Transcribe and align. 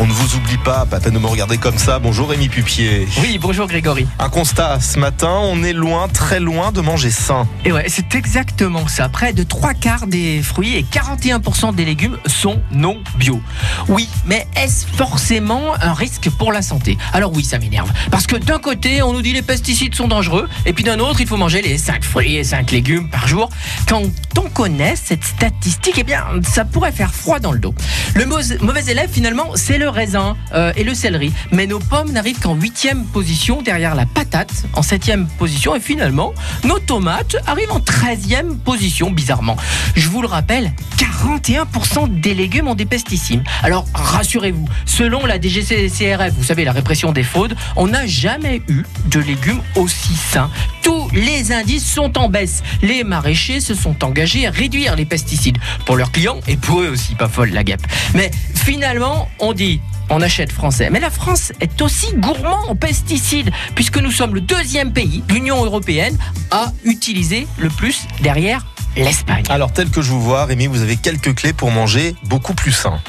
On 0.00 0.06
ne 0.06 0.12
vous 0.12 0.36
oublie 0.36 0.58
pas, 0.58 0.86
pas 0.86 1.00
peine 1.00 1.14
de 1.14 1.18
me 1.18 1.26
regarder 1.26 1.58
comme 1.58 1.76
ça. 1.76 1.98
Bonjour 1.98 2.28
Rémi 2.28 2.48
Pupier. 2.48 3.08
Oui, 3.20 3.36
bonjour 3.40 3.66
Grégory. 3.66 4.06
Un 4.20 4.28
constat, 4.28 4.78
ce 4.78 4.96
matin, 4.96 5.40
on 5.42 5.64
est 5.64 5.72
loin, 5.72 6.06
très 6.06 6.38
loin 6.38 6.70
de 6.70 6.80
manger 6.80 7.10
sain. 7.10 7.48
Et 7.64 7.72
ouais, 7.72 7.86
c'est 7.88 8.14
exactement 8.14 8.86
ça. 8.86 9.08
Près 9.08 9.32
de 9.32 9.42
trois 9.42 9.74
quarts 9.74 10.06
des 10.06 10.40
fruits 10.40 10.76
et 10.76 10.84
41% 10.84 11.74
des 11.74 11.84
légumes 11.84 12.16
sont 12.26 12.62
non 12.70 12.98
bio. 13.16 13.40
Oui, 13.88 14.08
mais 14.24 14.46
est-ce 14.54 14.86
forcément 14.86 15.74
un 15.80 15.94
risque 15.94 16.30
pour 16.30 16.52
la 16.52 16.62
santé? 16.62 16.96
Alors 17.12 17.32
oui, 17.32 17.42
ça 17.42 17.58
m'énerve. 17.58 17.90
Parce 18.12 18.28
que 18.28 18.36
d'un 18.36 18.60
côté, 18.60 19.02
on 19.02 19.12
nous 19.12 19.22
dit 19.22 19.32
les 19.32 19.42
pesticides 19.42 19.96
sont 19.96 20.06
dangereux, 20.06 20.48
et 20.64 20.72
puis 20.74 20.84
d'un 20.84 21.00
autre, 21.00 21.20
il 21.20 21.26
faut 21.26 21.36
manger 21.36 21.60
les 21.60 21.76
5 21.76 22.04
fruits 22.04 22.36
et 22.36 22.44
5 22.44 22.70
légumes 22.70 23.08
par 23.10 23.26
jour. 23.26 23.48
Quand 23.88 24.02
on 24.38 24.48
connaît 24.48 24.94
cette 24.94 25.24
statistique, 25.24 25.96
eh 25.98 26.04
bien, 26.04 26.24
ça 26.48 26.64
pourrait 26.64 26.92
faire 26.92 27.12
froid 27.12 27.40
dans 27.40 27.50
le 27.50 27.58
dos. 27.58 27.74
Le 28.14 28.26
mauvais 28.26 28.84
élève, 28.86 29.10
finalement, 29.10 29.50
c'est 29.56 29.78
le 29.78 29.87
raisin 29.88 30.36
euh, 30.54 30.72
et 30.76 30.84
le 30.84 30.94
céleri. 30.94 31.32
Mais 31.52 31.66
nos 31.66 31.78
pommes 31.78 32.12
n'arrivent 32.12 32.40
qu'en 32.40 32.54
huitième 32.54 33.04
position 33.04 33.62
derrière 33.62 33.94
la 33.94 34.06
patate, 34.06 34.52
en 34.74 34.82
septième 34.82 35.26
position. 35.38 35.74
Et 35.74 35.80
finalement, 35.80 36.34
nos 36.64 36.78
tomates 36.78 37.36
arrivent 37.46 37.72
en 37.72 37.80
treizième 37.80 38.58
position, 38.58 39.10
bizarrement. 39.10 39.56
Je 39.94 40.08
vous 40.08 40.22
le 40.22 40.28
rappelle, 40.28 40.72
41% 40.98 42.20
des 42.20 42.34
légumes 42.34 42.68
ont 42.68 42.74
des 42.74 42.86
pesticides. 42.86 43.42
Alors, 43.62 43.86
rassurez-vous, 43.94 44.68
selon 44.86 45.26
la 45.26 45.40
DGCCRF, 45.40 46.32
vous 46.34 46.44
savez, 46.44 46.64
la 46.64 46.72
répression 46.72 47.12
des 47.12 47.22
fraudes, 47.22 47.56
on 47.76 47.88
n'a 47.88 48.06
jamais 48.06 48.62
eu 48.68 48.84
de 49.06 49.20
légumes 49.20 49.60
aussi 49.74 50.14
sains. 50.14 50.50
Les 51.12 51.52
indices 51.52 51.86
sont 51.86 52.18
en 52.18 52.28
baisse. 52.28 52.62
Les 52.82 53.04
maraîchers 53.04 53.60
se 53.60 53.74
sont 53.74 54.04
engagés 54.04 54.46
à 54.46 54.50
réduire 54.50 54.96
les 54.96 55.04
pesticides 55.04 55.58
pour 55.84 55.96
leurs 55.96 56.12
clients 56.12 56.40
et 56.46 56.56
pour 56.56 56.80
eux 56.80 56.88
aussi, 56.88 57.14
pas 57.14 57.28
folle 57.28 57.50
la 57.50 57.64
guêpe. 57.64 57.86
Mais 58.14 58.30
finalement, 58.54 59.28
on 59.38 59.52
dit 59.52 59.80
on 60.10 60.20
achète 60.22 60.52
français. 60.52 60.88
Mais 60.90 61.00
la 61.00 61.10
France 61.10 61.52
est 61.60 61.80
aussi 61.82 62.06
gourmand 62.14 62.68
en 62.68 62.76
pesticides, 62.76 63.50
puisque 63.74 63.98
nous 63.98 64.10
sommes 64.10 64.34
le 64.34 64.40
deuxième 64.40 64.92
pays 64.92 65.22
l'Union 65.28 65.64
européenne 65.64 66.16
à 66.50 66.72
utiliser 66.84 67.46
le 67.58 67.68
plus 67.68 68.06
derrière 68.22 68.66
l'Espagne. 68.96 69.44
Alors, 69.48 69.72
tel 69.72 69.90
que 69.90 70.02
je 70.02 70.10
vous 70.10 70.20
vois, 70.20 70.44
Rémi, 70.44 70.66
vous 70.66 70.82
avez 70.82 70.96
quelques 70.96 71.34
clés 71.34 71.52
pour 71.52 71.70
manger 71.70 72.14
beaucoup 72.24 72.54
plus 72.54 72.72
sain. 72.72 73.00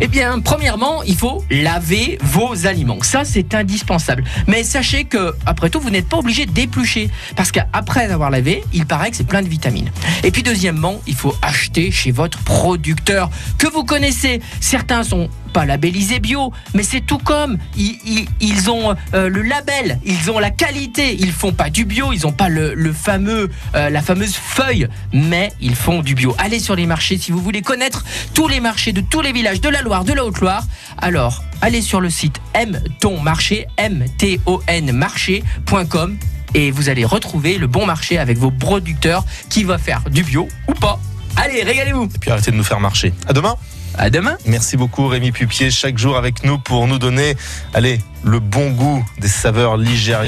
Eh 0.00 0.08
bien, 0.08 0.40
premièrement, 0.40 1.02
il 1.02 1.16
faut 1.16 1.44
laver 1.50 2.18
vos 2.22 2.66
aliments. 2.66 2.98
Ça, 3.02 3.24
c'est 3.24 3.54
indispensable. 3.54 4.24
Mais 4.46 4.64
sachez 4.64 5.04
que, 5.04 5.34
après 5.46 5.70
tout, 5.70 5.80
vous 5.80 5.90
n'êtes 5.90 6.08
pas 6.08 6.18
obligé 6.18 6.46
d'éplucher. 6.46 7.10
Parce 7.36 7.52
qu'après 7.52 8.10
avoir 8.10 8.30
lavé, 8.30 8.64
il 8.72 8.86
paraît 8.86 9.10
que 9.10 9.16
c'est 9.16 9.26
plein 9.26 9.42
de 9.42 9.48
vitamines. 9.48 9.90
Et 10.22 10.30
puis, 10.30 10.42
deuxièmement, 10.42 11.00
il 11.06 11.14
faut 11.14 11.34
acheter 11.42 11.90
chez 11.90 12.10
votre 12.10 12.38
producteur 12.38 13.30
que 13.58 13.68
vous 13.68 13.84
connaissez. 13.84 14.40
Certains 14.60 15.04
sont 15.04 15.28
pas 15.54 15.64
labellisés 15.64 16.18
bio, 16.18 16.52
mais 16.74 16.82
c'est 16.82 17.00
tout 17.00 17.18
comme. 17.18 17.56
Ils, 17.76 18.70
ont 18.70 18.94
euh, 19.14 19.28
le 19.28 19.40
label, 19.42 20.00
ils 20.04 20.30
ont 20.30 20.38
la 20.38 20.50
qualité. 20.50 21.16
Ils 21.18 21.32
font 21.32 21.52
pas 21.52 21.70
du 21.70 21.84
bio, 21.84 22.12
ils 22.12 22.26
ont 22.26 22.32
pas 22.32 22.48
le, 22.48 22.92
fameux, 22.92 23.48
euh, 23.74 23.88
la 23.88 24.02
fameuse 24.02 24.34
feuille, 24.34 24.88
mais 25.12 25.52
ils 25.60 25.76
font 25.76 26.02
du 26.02 26.14
bio. 26.14 26.34
Allez 26.38 26.58
sur 26.58 26.74
les 26.74 26.86
marchés 26.86 27.16
si 27.16 27.30
vous 27.30 27.38
voulez 27.38 27.62
connaître 27.62 28.04
tous 28.34 28.48
les 28.48 28.60
marchés 28.60 28.92
de 28.92 29.00
tous 29.00 29.22
les 29.22 29.32
villages 29.32 29.60
de 29.60 29.68
la 29.68 29.80
Loire, 29.80 30.04
de 30.04 30.12
la 30.12 30.24
Haute-Loire. 30.24 30.64
Alors, 31.00 31.44
allez 31.62 31.82
sur 31.82 32.00
le 32.00 32.10
site 32.10 32.40
mtonmarché, 32.54 33.66
m 33.76 34.04
t 34.18 34.40
o 34.46 34.60
n 34.66 34.90
marché.com 34.90 36.18
et 36.54 36.72
vous 36.72 36.88
allez 36.88 37.04
retrouver 37.04 37.58
le 37.58 37.68
bon 37.68 37.86
marché 37.86 38.18
avec 38.18 38.38
vos 38.38 38.50
producteurs 38.50 39.24
qui 39.50 39.62
va 39.62 39.78
faire 39.78 40.02
du 40.10 40.24
bio 40.24 40.48
ou 40.68 40.74
pas. 40.74 40.98
Allez, 41.36 41.62
régalez-vous. 41.62 42.04
Et 42.04 42.18
puis 42.18 42.30
arrêtez 42.30 42.50
de 42.50 42.56
nous 42.56 42.64
faire 42.64 42.80
marcher. 42.80 43.12
À 43.28 43.32
demain. 43.32 43.56
À 43.96 44.10
demain. 44.10 44.36
Merci 44.46 44.76
beaucoup 44.76 45.06
Rémi 45.06 45.30
Pupier, 45.30 45.70
chaque 45.70 45.98
jour 45.98 46.16
avec 46.16 46.44
nous 46.44 46.58
pour 46.58 46.86
nous 46.86 46.98
donner, 46.98 47.36
allez, 47.74 48.00
le 48.24 48.40
bon 48.40 48.70
goût 48.70 49.04
des 49.18 49.28
saveurs 49.28 49.76
ligériennes. 49.76 50.22